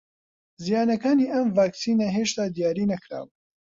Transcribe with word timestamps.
زیانەکانی 0.65 1.31
ئەم 1.33 1.47
ڤاکسینە 1.55 2.07
هێشتا 2.15 2.43
دیاری 2.55 2.89
نەکراوە 2.93 3.31